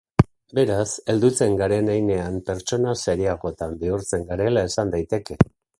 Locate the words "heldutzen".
1.13-1.53